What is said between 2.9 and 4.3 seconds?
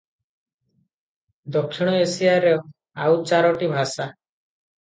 ଆଉ ଚାରୋଟି ଭାଷା।